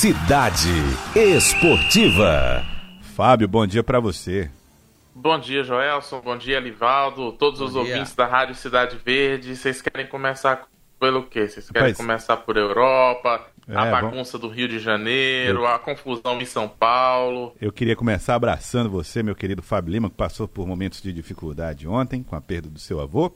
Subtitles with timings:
[0.00, 0.70] Cidade
[1.16, 2.64] Esportiva.
[3.16, 4.48] Fábio, bom dia para você.
[5.12, 6.20] Bom dia, Joelson.
[6.20, 7.32] Bom dia, Livaldo.
[7.32, 7.80] Todos bom os dia.
[7.80, 9.56] ouvintes da Rádio Cidade Verde.
[9.56, 10.68] Vocês querem começar
[11.00, 11.48] pelo quê?
[11.48, 15.66] Vocês querem começar por Europa, é, a bagunça do Rio de Janeiro, eu...
[15.66, 17.52] a confusão em São Paulo?
[17.60, 21.88] Eu queria começar abraçando você, meu querido Fábio Lima, que passou por momentos de dificuldade
[21.88, 23.34] ontem com a perda do seu avô,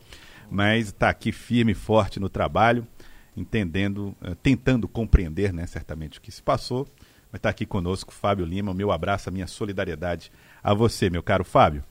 [0.49, 2.87] mas está aqui firme e forte no trabalho
[3.37, 6.87] entendendo, uh, tentando compreender, né, certamente, o que se passou.
[7.31, 8.75] Mas está aqui conosco Fábio Lima.
[8.75, 10.31] Meu abraço, a minha solidariedade
[10.63, 11.83] a você, meu caro Fábio.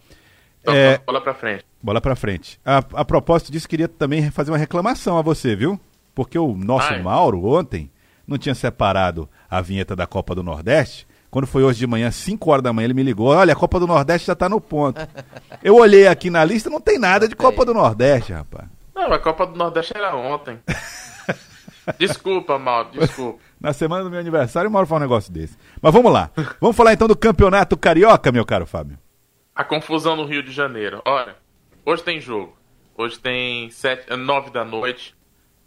[0.61, 1.65] Então, é, bola para frente.
[1.81, 2.59] Bola para frente.
[2.63, 5.79] A, a propósito disso, queria também fazer uma reclamação a você, viu?
[6.13, 7.01] Porque o nosso Ai.
[7.01, 7.89] Mauro, ontem,
[8.27, 11.07] não tinha separado a vinheta da Copa do Nordeste.
[11.31, 13.79] Quando foi hoje de manhã, 5 horas da manhã, ele me ligou: Olha, a Copa
[13.79, 14.99] do Nordeste já está no ponto.
[15.63, 18.67] Eu olhei aqui na lista, não tem nada de Copa do Nordeste, rapaz.
[19.01, 20.59] Não, a Copa do Nordeste era ontem.
[21.97, 23.39] Desculpa, Mauro, desculpa.
[23.59, 25.57] Na semana do meu aniversário, o Mauro fala um negócio desse.
[25.81, 26.29] Mas vamos lá.
[26.59, 28.99] Vamos falar então do Campeonato Carioca, meu caro Fábio.
[29.55, 31.01] A confusão no Rio de Janeiro.
[31.03, 31.35] Olha,
[31.83, 32.55] hoje tem jogo.
[32.95, 35.15] Hoje tem sete, nove da noite.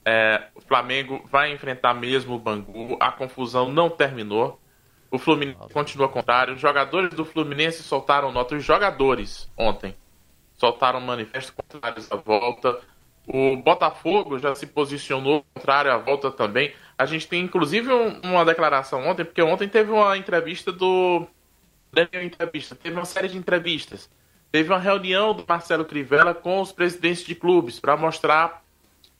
[0.04, 2.96] É, o Flamengo vai enfrentar mesmo o Bangu.
[3.00, 4.60] A confusão não terminou.
[5.10, 6.54] O Fluminense continua contrário.
[6.54, 8.54] Os jogadores do Fluminense soltaram nota.
[8.54, 9.96] Os jogadores ontem
[10.56, 12.80] soltaram manifestos contrários à volta.
[13.26, 16.74] O Botafogo já se posicionou contrário à volta também.
[16.96, 21.26] A gente tem inclusive um, uma declaração ontem, porque ontem teve uma entrevista do.
[21.92, 24.10] Daniel entrevista, teve uma série de entrevistas.
[24.50, 28.62] Teve uma reunião do Marcelo Crivella com os presidentes de clubes para mostrar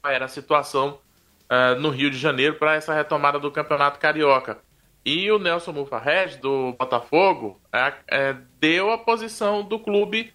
[0.01, 0.99] qual era a situação
[1.45, 4.59] uh, no Rio de Janeiro para essa retomada do Campeonato Carioca.
[5.05, 10.33] E o Nelson Mufarred, do Botafogo, é, é, deu a posição do clube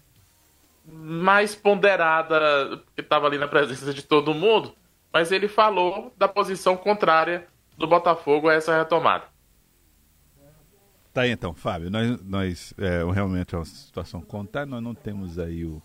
[0.84, 4.74] mais ponderada, que estava ali na presença de todo mundo,
[5.12, 9.24] mas ele falou da posição contrária do Botafogo a essa retomada.
[11.12, 11.90] Tá aí então, Fábio.
[11.90, 15.82] Nós, nós é, realmente é uma situação contrária, nós não temos aí o.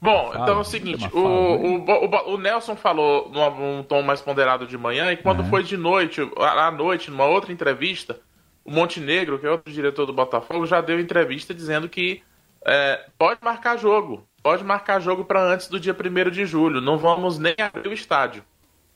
[0.00, 4.20] Bom, fala, então é o seguinte: o, o, o, o, Nelson falou num, tom mais
[4.20, 8.18] ponderado de manhã, e quando foi de noite, à noite, numa outra entrevista,
[8.64, 12.22] o Montenegro, que é outro diretor do Botafogo, já deu entrevista dizendo que
[12.66, 16.78] é, pode marcar jogo pode marcar jogo para antes do dia 1 de julho.
[16.78, 18.44] Não vamos nem abrir o estádio.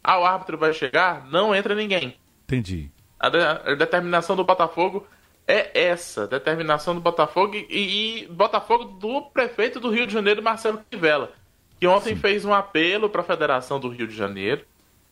[0.05, 1.27] Ah, o árbitro vai chegar?
[1.31, 2.19] Não entra ninguém.
[2.45, 2.91] Entendi.
[3.19, 5.07] A, de, a determinação do Botafogo
[5.47, 6.27] é essa.
[6.27, 11.33] Determinação do Botafogo e, e, Botafogo do prefeito do Rio de Janeiro, Marcelo Crivella,
[11.81, 12.21] que ontem Sim.
[12.21, 14.67] fez um apelo para a Federação do Rio de Janeiro,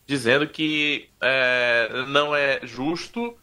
[0.06, 3.34] dizendo que é, não é justo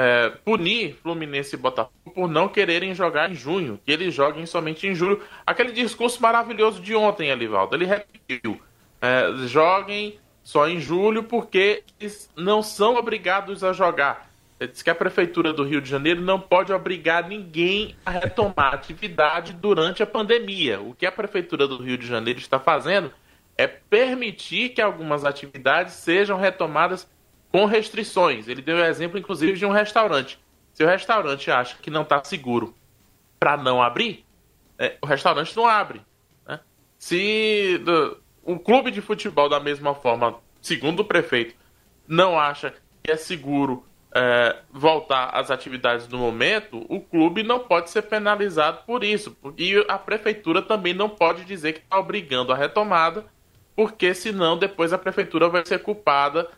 [0.00, 4.86] é, punir Fluminense e Botafogo por não quererem jogar em junho, que eles joguem somente
[4.86, 5.22] em julho.
[5.46, 8.58] Aquele discurso maravilhoso de ontem, Elivaldo, ele repetiu:
[8.98, 14.30] é, joguem só em julho porque eles não são obrigados a jogar.
[14.58, 18.72] Ele disse que a Prefeitura do Rio de Janeiro não pode obrigar ninguém a retomar
[18.72, 20.80] atividade durante a pandemia.
[20.80, 23.12] O que a Prefeitura do Rio de Janeiro está fazendo
[23.56, 27.06] é permitir que algumas atividades sejam retomadas
[27.50, 28.48] com restrições.
[28.48, 30.38] Ele deu o exemplo, inclusive, de um restaurante.
[30.72, 32.74] Se o restaurante acha que não está seguro
[33.38, 34.24] para não abrir,
[34.78, 36.00] é, o restaurante não abre.
[36.46, 36.60] Né?
[36.98, 41.54] Se do, o clube de futebol, da mesma forma, segundo o prefeito,
[42.06, 43.84] não acha que é seguro
[44.14, 49.36] é, voltar às atividades no momento, o clube não pode ser penalizado por isso.
[49.56, 53.24] E a prefeitura também não pode dizer que está obrigando a retomada,
[53.76, 56.48] porque senão depois a prefeitura vai ser culpada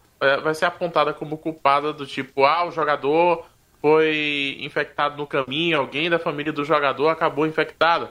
[0.43, 3.45] vai ser apontada como culpada do tipo, ah, o jogador
[3.81, 8.09] foi infectado no caminho, alguém da família do jogador acabou infectado,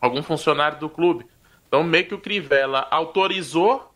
[0.00, 1.26] algum funcionário do clube.
[1.68, 3.92] Então, meio que o Crivella autorizou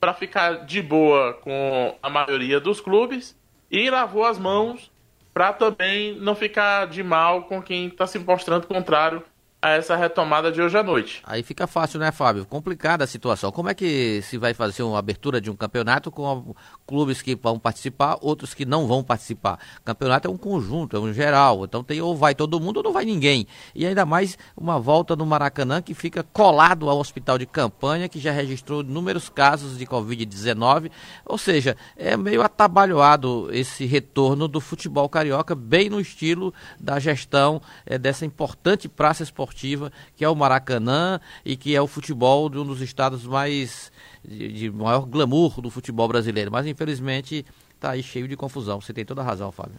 [0.00, 3.36] para ficar de boa com a maioria dos clubes
[3.70, 4.90] e lavou as mãos
[5.34, 9.22] para também não ficar de mal com quem está se mostrando contrário
[9.60, 11.22] a essa retomada de hoje à noite.
[11.24, 12.44] Aí fica fácil, né, Fábio?
[12.44, 13.50] Complicada a situação.
[13.50, 16.54] Como é que se vai fazer uma abertura de um campeonato com
[16.86, 19.58] clubes que vão participar, outros que não vão participar?
[19.84, 21.64] Campeonato é um conjunto, é um geral.
[21.64, 23.46] Então tem ou vai todo mundo ou não vai ninguém.
[23.74, 28.20] E ainda mais uma volta no Maracanã que fica colado ao hospital de campanha, que
[28.20, 30.90] já registrou inúmeros casos de Covid-19.
[31.24, 37.60] Ou seja, é meio atabalhoado esse retorno do futebol carioca, bem no estilo da gestão
[37.86, 42.48] é, dessa importante praça esportiva esportiva, que é o Maracanã e que é o futebol
[42.48, 43.92] de um dos estados mais
[44.24, 46.50] de, de maior glamour do futebol brasileiro.
[46.50, 48.80] Mas infelizmente está aí cheio de confusão.
[48.80, 49.78] Você tem toda a razão, Fábio.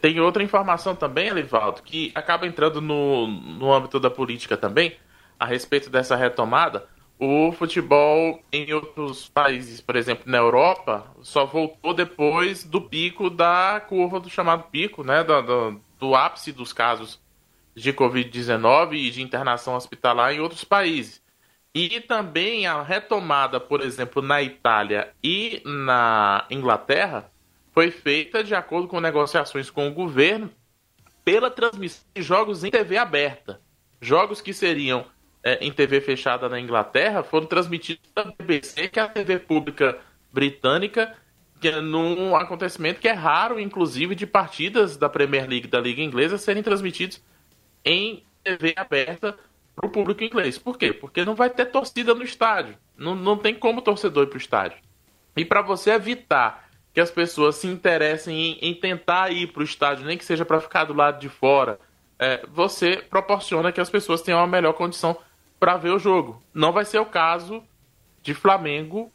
[0.00, 4.96] Tem outra informação também, Elivaldo, que acaba entrando no, no âmbito da política também,
[5.38, 6.88] a respeito dessa retomada.
[7.20, 13.80] o futebol em outros países, por exemplo, na Europa, só voltou depois do pico da
[13.88, 17.20] curva do chamado pico, né, do, do, do ápice dos casos
[17.76, 21.22] de Covid-19 e de internação hospitalar em outros países.
[21.74, 27.30] E também a retomada, por exemplo, na Itália e na Inglaterra,
[27.74, 30.50] foi feita de acordo com negociações com o governo
[31.22, 33.60] pela transmissão de jogos em TV aberta.
[34.00, 35.04] Jogos que seriam
[35.42, 39.98] é, em TV fechada na Inglaterra foram transmitidos pela BBC, que é a TV pública
[40.32, 41.14] britânica,
[41.60, 46.00] que é num acontecimento que é raro, inclusive, de partidas da Premier League da Liga
[46.00, 47.20] Inglesa serem transmitidos
[47.86, 49.38] em TV aberta
[49.74, 50.58] para o público inglês.
[50.58, 50.92] Por quê?
[50.92, 52.76] Porque não vai ter torcida no estádio.
[52.96, 54.78] Não, não tem como torcedor ir para o estádio.
[55.36, 59.64] E para você evitar que as pessoas se interessem em, em tentar ir para o
[59.64, 61.78] estádio, nem que seja para ficar do lado de fora,
[62.18, 65.16] é, você proporciona que as pessoas tenham uma melhor condição
[65.60, 66.42] para ver o jogo.
[66.54, 67.62] Não vai ser o caso
[68.22, 69.12] de Flamengo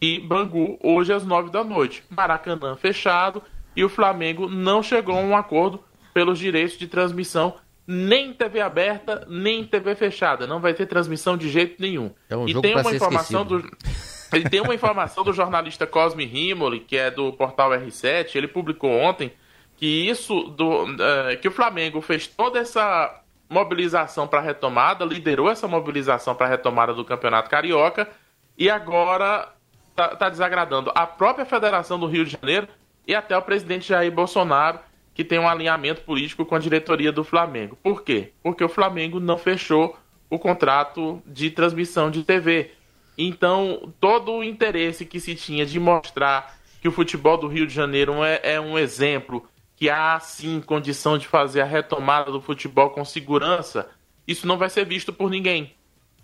[0.00, 2.04] e Bangu hoje às nove da noite.
[2.08, 3.42] Maracanã fechado
[3.74, 5.82] e o Flamengo não chegou a um acordo
[6.12, 7.56] pelos direitos de transmissão
[7.86, 10.46] nem TV aberta, nem TV fechada.
[10.46, 12.10] Não vai ter transmissão de jeito nenhum.
[12.28, 13.68] É um e tem uma informação esquecido.
[13.68, 18.48] do ele tem uma informação do jornalista Cosme Rimoli, que é do portal R7, ele
[18.48, 19.32] publicou ontem
[19.76, 25.68] que isso do eh, que o Flamengo fez toda essa mobilização para retomada, liderou essa
[25.68, 28.08] mobilização para retomada do Campeonato Carioca
[28.56, 29.52] e agora
[29.90, 32.68] está tá desagradando a própria Federação do Rio de Janeiro
[33.06, 34.78] e até o presidente Jair Bolsonaro,
[35.14, 37.78] que tem um alinhamento político com a diretoria do Flamengo.
[37.80, 38.32] Por quê?
[38.42, 39.96] Porque o Flamengo não fechou
[40.28, 42.72] o contrato de transmissão de TV.
[43.16, 47.72] Então, todo o interesse que se tinha de mostrar que o futebol do Rio de
[47.72, 52.90] Janeiro é, é um exemplo, que há sim condição de fazer a retomada do futebol
[52.90, 53.88] com segurança,
[54.26, 55.74] isso não vai ser visto por ninguém.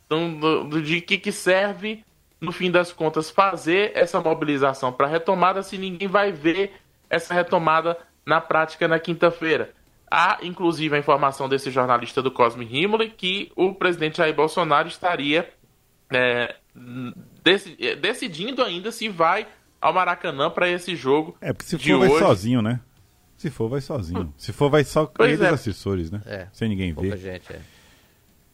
[0.04, 2.04] Então, de que, que serve,
[2.40, 6.72] no fim das contas, fazer essa mobilização para retomada se ninguém vai ver
[7.08, 7.96] essa retomada
[8.26, 9.72] na prática na quinta-feira?
[10.10, 15.48] Há, inclusive, a informação desse jornalista do Cosme Rimoli que o presidente Jair Bolsonaro estaria
[16.12, 16.56] é,
[17.44, 19.46] deci- é, decidindo ainda se vai
[19.80, 22.18] ao Maracanã para esse jogo É, porque se for, vai hoje.
[22.24, 22.80] sozinho, né?
[23.36, 24.34] Se for, vai sozinho.
[24.36, 25.36] Se for, vai só ele e é.
[25.36, 26.20] os assessores, né?
[26.26, 26.48] É.
[26.52, 27.16] Sem ninguém Pouca ver.
[27.18, 27.60] gente, é.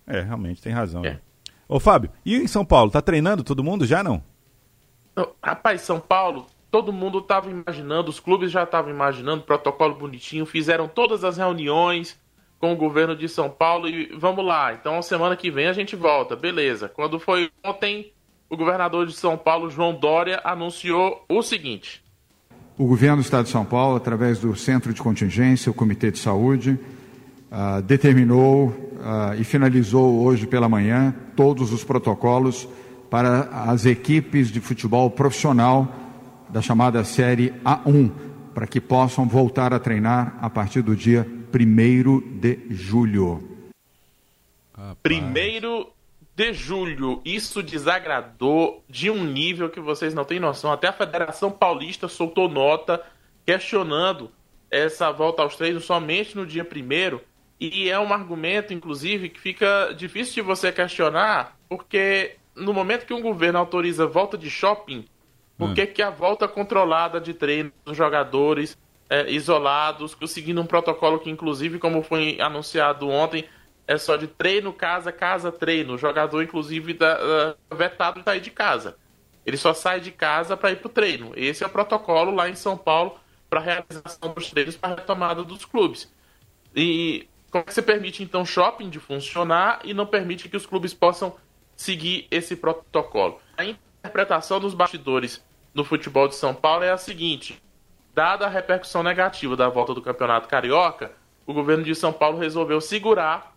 [0.06, 1.04] É, realmente, tem razão.
[1.04, 1.10] É.
[1.14, 1.20] né?
[1.66, 2.90] Ô, Fábio, e em São Paulo?
[2.92, 4.22] Tá treinando todo mundo já, não?
[5.16, 10.44] Não, Rapaz, São Paulo, todo mundo estava imaginando, os clubes já estavam imaginando, protocolo bonitinho,
[10.44, 12.20] fizeram todas as reuniões
[12.58, 14.74] com o governo de São Paulo e vamos lá.
[14.74, 16.86] Então, semana que vem a gente volta, beleza.
[16.86, 18.12] Quando foi ontem,
[18.50, 22.04] o governador de São Paulo, João Dória, anunciou o seguinte:
[22.76, 26.18] O governo do Estado de São Paulo, através do Centro de Contingência, o Comitê de
[26.18, 26.78] Saúde,
[27.50, 32.68] ah, determinou ah, e finalizou hoje pela manhã todos os protocolos
[33.08, 36.04] para as equipes de futebol profissional
[36.48, 38.10] da chamada Série A1,
[38.54, 43.42] para que possam voltar a treinar a partir do dia 1 de julho.
[45.02, 45.92] Primeiro
[46.34, 50.70] de julho, isso desagradou de um nível que vocês não têm noção.
[50.70, 53.02] Até a Federação Paulista soltou nota
[53.44, 54.30] questionando
[54.70, 57.22] essa volta aos treinos somente no dia primeiro.
[57.58, 63.14] E é um argumento, inclusive, que fica difícil de você questionar, porque no momento que
[63.14, 65.06] um governo autoriza a volta de shopping,
[65.56, 68.76] por que, que a volta controlada de treino dos jogadores
[69.08, 73.44] é, isolados, seguindo um protocolo que, inclusive, como foi anunciado ontem,
[73.86, 75.94] é só de treino, casa, casa, treino.
[75.94, 78.96] O jogador, inclusive, da, da, vetado de sair de casa.
[79.44, 81.32] Ele só sai de casa para ir para o treino.
[81.36, 84.96] Esse é o protocolo lá em São Paulo para a realização dos treinos para a
[84.96, 86.12] retomada dos clubes.
[86.74, 90.66] E como é que você permite, então, shopping de funcionar e não permite que os
[90.66, 91.36] clubes possam
[91.76, 93.40] seguir esse protocolo?
[93.56, 93.64] A
[94.06, 95.44] interpretação dos bastidores
[95.74, 97.60] no futebol de São Paulo é a seguinte:
[98.14, 101.12] dada a repercussão negativa da volta do Campeonato Carioca,
[101.44, 103.54] o governo de São Paulo resolveu segurar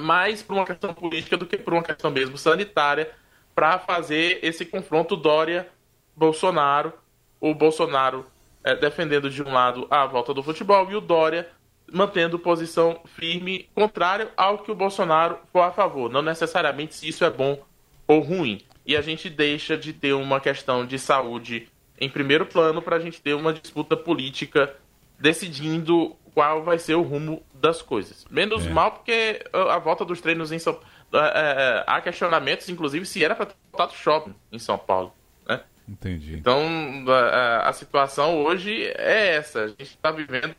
[0.00, 3.10] mais por uma questão política do que por uma questão mesmo sanitária
[3.54, 6.94] para fazer esse confronto Dória-Bolsonaro.
[7.38, 8.24] O Bolsonaro
[8.64, 11.50] eh, defendendo de um lado a volta do futebol e o Dória
[11.92, 16.10] mantendo posição firme, contrário ao que o Bolsonaro for a favor.
[16.10, 17.62] Não necessariamente se isso é bom
[18.06, 18.62] ou ruim.
[18.84, 23.00] E a gente deixa de ter uma questão de saúde em primeiro plano para a
[23.00, 24.74] gente ter uma disputa política
[25.18, 28.24] decidindo qual vai ser o rumo das coisas.
[28.30, 28.70] Menos É.
[28.70, 30.80] mal porque a volta dos treinos em São
[31.12, 35.12] é, é, há questionamentos, inclusive, se era para ter voltado shopping em São Paulo.
[35.46, 35.60] Né?
[35.86, 36.36] Entendi.
[36.36, 36.62] Então,
[37.06, 39.64] a, a situação hoje é essa.
[39.64, 40.56] A gente está vivendo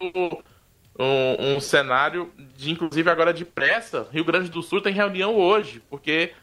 [0.98, 4.08] um, um cenário de, inclusive, agora de pressa.
[4.12, 6.34] Rio Grande do Sul tem reunião hoje, porque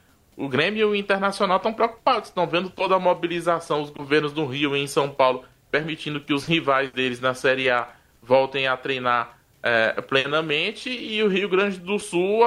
[0.40, 4.46] o Grêmio e o Internacional estão preocupados, estão vendo toda a mobilização, os governos do
[4.46, 7.88] Rio e em São Paulo permitindo que os rivais deles na Série A
[8.22, 12.40] voltem a treinar é, plenamente e o Rio Grande do Sul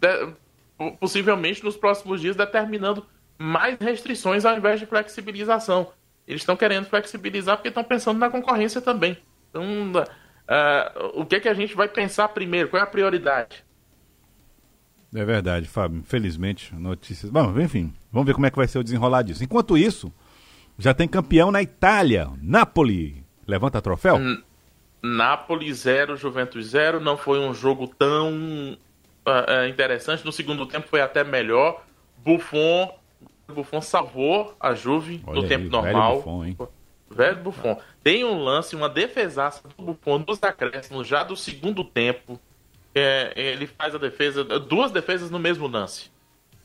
[0.00, 0.32] de,
[0.98, 3.06] possivelmente nos próximos dias determinando
[3.38, 5.92] mais restrições ao invés de flexibilização.
[6.26, 9.18] Eles estão querendo flexibilizar porque estão pensando na concorrência também.
[9.50, 9.62] Então,
[9.92, 12.68] uh, o que, é que a gente vai pensar primeiro?
[12.68, 13.64] Qual é a prioridade?
[15.14, 15.98] É verdade, Fábio.
[15.98, 17.30] Infelizmente, notícias.
[17.30, 19.42] Bom, enfim, vamos ver como é que vai ser o desenrolar disso.
[19.42, 20.12] Enquanto isso,
[20.78, 23.24] já tem campeão na Itália, Napoli.
[23.46, 24.16] Levanta troféu?
[24.16, 24.42] N
[25.02, 27.00] Napoli 0, Juventus 0.
[27.00, 28.76] Não foi um jogo tão
[29.26, 30.24] uh, interessante.
[30.24, 31.84] No segundo tempo foi até melhor.
[32.18, 32.94] Buffon,
[33.48, 36.10] Buffon salvou a Juve Olha no aí, tempo normal.
[36.10, 36.58] Velho Buffon, hein?
[37.10, 37.80] Velho Buffon.
[38.02, 42.38] Tem um lance, uma defesaça do Buffon nos acréscimos já do segundo tempo.
[42.94, 46.10] É, ele faz a defesa, duas defesas no mesmo lance.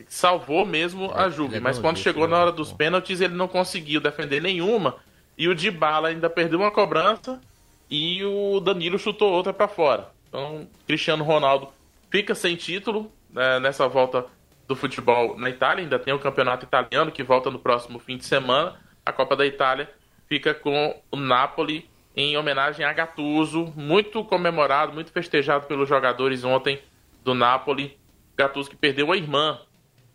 [0.07, 4.01] Salvou mesmo é, a Juve, mas quando chegou na hora dos pênaltis ele não conseguiu
[4.01, 4.97] defender nenhuma.
[5.37, 7.39] E o Dybala ainda perdeu uma cobrança
[7.89, 10.09] e o Danilo chutou outra para fora.
[10.27, 11.69] Então, Cristiano Ronaldo
[12.09, 14.25] fica sem título né, nessa volta
[14.67, 15.83] do futebol na Itália.
[15.83, 18.75] Ainda tem o campeonato italiano que volta no próximo fim de semana.
[19.05, 19.89] A Copa da Itália
[20.27, 26.81] fica com o Napoli em homenagem a Gattuso, muito comemorado, muito festejado pelos jogadores ontem
[27.23, 27.97] do Napoli.
[28.37, 29.59] Gattuso que perdeu a irmã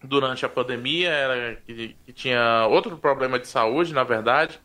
[0.02, 4.58] durante a pandemia, era, que, que tinha outro problema de saúde, na verdade,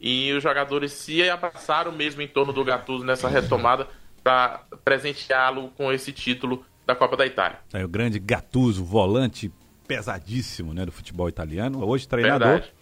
[0.00, 3.86] e os jogadores se abraçaram mesmo em torno do Gattuso nessa retomada
[4.24, 7.58] para presenteá-lo com esse título da Copa da Itália.
[7.72, 9.52] É o grande Gattuso, volante
[9.86, 12.48] pesadíssimo né, do futebol italiano, hoje treinador.
[12.48, 12.72] Verdade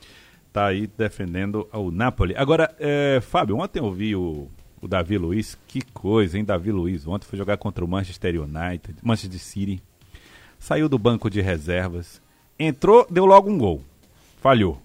[0.59, 2.35] está aí defendendo o Napoli.
[2.37, 4.49] Agora, é, Fábio, ontem eu vi o,
[4.83, 7.07] o Davi Luiz, que coisa, hein, Davi Luiz?
[7.07, 9.81] Ontem foi jogar contra o Manchester United, Manchester City,
[10.59, 12.21] saiu do banco de reservas,
[12.59, 13.85] entrou, deu logo um gol,
[14.41, 14.83] falhou.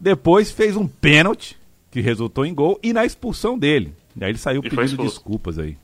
[0.00, 1.56] Depois fez um pênalti,
[1.92, 3.94] que resultou em gol, e na expulsão dele.
[4.16, 5.78] E aí ele saiu e pedindo desculpas aí.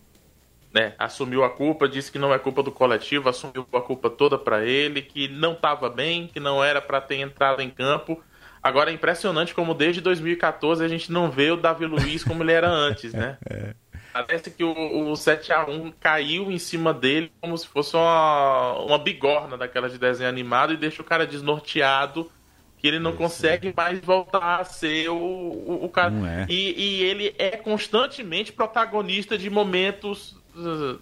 [0.72, 4.36] Né, assumiu a culpa, disse que não é culpa do coletivo, assumiu a culpa toda
[4.36, 8.20] para ele, que não estava bem, que não era para ter entrado em campo
[8.64, 12.52] Agora é impressionante como desde 2014 a gente não vê o Davi Luiz como ele
[12.52, 13.36] era antes, né?
[13.44, 13.74] é.
[14.10, 19.58] Parece que o, o 7x1 caiu em cima dele como se fosse uma, uma bigorna
[19.58, 22.30] daquela de desenho animado e deixa o cara desnorteado
[22.78, 23.74] que ele não é, consegue é.
[23.76, 26.14] mais voltar a ser o, o, o cara.
[26.26, 26.46] É.
[26.48, 30.98] E, e, ele é constantemente protagonista de momentos uh,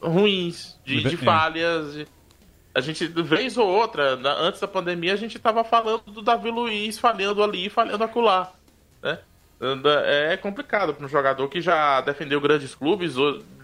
[0.00, 1.94] ruins, de, de falhas.
[1.94, 2.06] De
[2.74, 6.50] a gente, vez ou outra, na, antes da pandemia, a gente estava falando do Davi
[6.50, 8.52] Luiz falhando ali, falhando acolá.
[9.02, 9.18] Né?
[10.06, 13.14] É complicado para um jogador que já defendeu grandes clubes,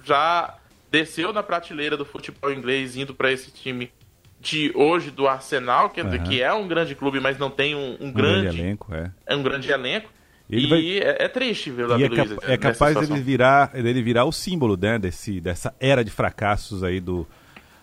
[0.05, 0.57] já
[0.91, 3.93] desceu na prateleira do futebol inglês, indo para esse time
[4.41, 6.25] de hoje do Arsenal, que, uhum.
[6.25, 8.95] que é um grande clube, mas não tem um, um, um grande, grande, elenco.
[8.95, 9.11] É.
[9.27, 10.09] é um grande elenco.
[10.49, 11.11] Ele e vai...
[11.11, 14.33] é, é, triste ver o Davi é, Luiz, é capaz dele virar, dele virar o
[14.33, 17.27] símbolo né, desse, dessa era de fracassos aí do,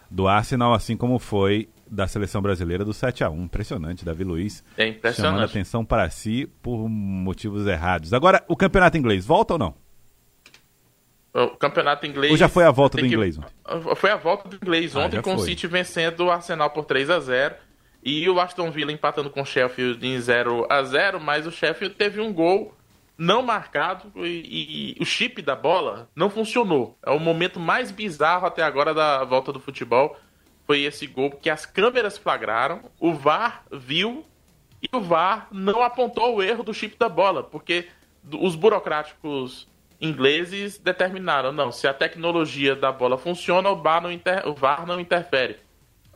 [0.09, 4.63] do Arsenal, assim como foi da seleção brasileira do 7 a 1 Impressionante, Davi Luiz.
[4.77, 5.33] É impressionante.
[5.35, 8.13] Chamando atenção para si por motivos errados.
[8.13, 9.75] Agora, o campeonato inglês, volta ou não?
[11.33, 12.31] O campeonato inglês.
[12.31, 13.07] Ou já foi a volta do que...
[13.07, 13.95] inglês ontem?
[13.95, 15.43] Foi a volta do inglês ah, ontem, com foi.
[15.43, 17.55] o City vencendo o Arsenal por 3 a 0
[18.03, 21.95] e o Aston Villa empatando com o Sheffield em 0 a 0 mas o Sheffield
[21.95, 22.76] teve um gol
[23.17, 26.97] não marcado e, e, o chip da bola não funcionou.
[27.03, 30.15] É o momento mais bizarro até agora da volta do futebol.
[30.65, 34.25] Foi esse gol que as câmeras flagraram, o VAR viu
[34.81, 37.87] e o VAR não apontou o erro do chip da bola, porque
[38.31, 39.67] os burocráticos
[39.99, 44.47] ingleses determinaram, não, se a tecnologia da bola funciona, o VAR não, inter...
[44.47, 45.57] o VAR não interfere.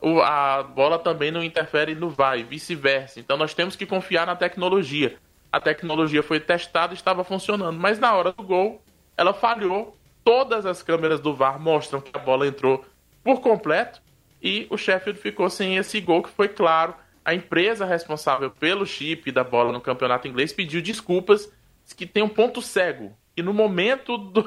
[0.00, 3.18] O, a bola também não interfere no VAR e vice-versa.
[3.18, 5.16] Então nós temos que confiar na tecnologia
[5.52, 7.78] a tecnologia foi testada e estava funcionando.
[7.78, 8.82] Mas na hora do gol,
[9.16, 9.96] ela falhou.
[10.24, 12.84] Todas as câmeras do VAR mostram que a bola entrou
[13.22, 14.00] por completo
[14.40, 16.94] e o Sheffield ficou sem esse gol, que foi claro.
[17.24, 21.52] A empresa responsável pelo chip da bola no campeonato inglês pediu desculpas,
[21.96, 23.12] que tem um ponto cego.
[23.36, 24.42] E no momento do,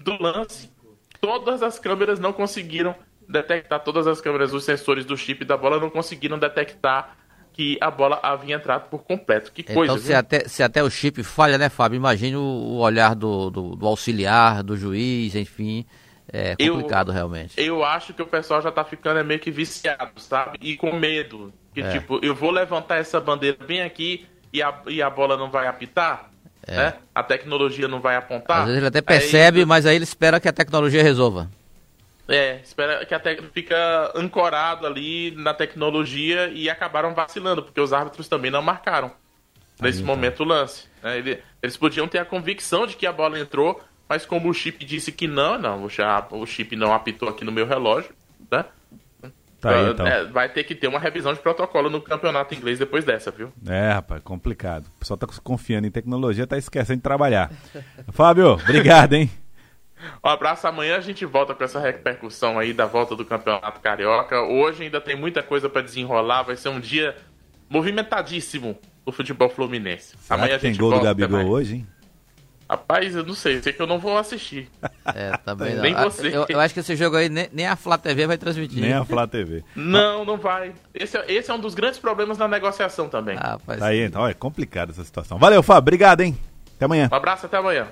[0.00, 0.70] do lance,
[1.20, 2.94] todas as câmeras não conseguiram
[3.28, 7.16] detectar, todas as câmeras, os sensores do chip da bola não conseguiram detectar
[7.58, 9.50] que a bola havia entrado por completo.
[9.50, 11.96] Que coisa, Então, se até, se até o chip falha, né, Fábio?
[11.96, 15.84] Imagine o, o olhar do, do, do, auxiliar, do juiz, enfim.
[16.32, 17.54] É complicado, eu, realmente.
[17.60, 20.56] Eu acho que o pessoal já tá ficando meio que viciado, sabe?
[20.62, 21.52] E com medo.
[21.74, 21.90] Que, é.
[21.90, 25.66] tipo, eu vou levantar essa bandeira bem aqui e a, e a bola não vai
[25.66, 26.30] apitar?
[26.64, 26.76] É.
[26.76, 26.94] Né?
[27.12, 28.58] A tecnologia não vai apontar?
[28.60, 29.66] Às vezes ele até percebe, aí...
[29.66, 31.50] mas aí ele espera que a tecnologia resolva.
[32.28, 38.28] É, espera que até fica ancorado ali na tecnologia e acabaram vacilando, porque os árbitros
[38.28, 39.10] também não marcaram
[39.80, 40.86] nesse Aí, momento o lance.
[41.02, 41.16] né?
[41.18, 44.84] Ele- eles podiam ter a convicção de que a bola entrou, mas como o chip
[44.84, 48.10] disse que não, não, o chip não apitou aqui no meu relógio,
[48.50, 48.64] né?
[49.60, 50.06] Tá aí, É, então.
[50.06, 53.52] é, vai ter que ter uma revisão de protocolo no campeonato inglês depois dessa, viu?
[53.66, 54.86] É, rapaz, complicado.
[54.86, 57.50] O pessoal tá confiando em tecnologia, tá esquecendo de trabalhar.
[58.12, 59.28] Fábio, obrigado, hein?
[60.22, 64.40] Um abraço, amanhã a gente volta com essa repercussão aí da volta do Campeonato Carioca.
[64.42, 67.16] Hoje ainda tem muita coisa pra desenrolar, vai ser um dia
[67.68, 70.16] movimentadíssimo do futebol fluminense.
[70.20, 71.50] Será amanhã que tem a gente gol do volta, até Gabigol mais.
[71.50, 71.86] hoje, hein?
[72.68, 74.68] Rapaz, eu não sei, sei que eu não vou assistir.
[75.14, 75.82] É, também não.
[75.82, 76.28] Nem você.
[76.28, 78.82] Eu, eu acho que esse jogo aí nem, nem a Flá TV vai transmitir.
[78.82, 79.64] Nem a Flá TV.
[79.74, 80.74] Não, não vai.
[80.92, 83.38] Esse é, esse é um dos grandes problemas na negociação também.
[83.40, 83.80] Ah, rapaz.
[83.80, 85.38] Tá aí, então, é complicado essa situação.
[85.38, 86.36] Valeu, Fábio, obrigado, hein?
[86.76, 87.08] Até amanhã.
[87.10, 87.88] Um abraço, até amanhã.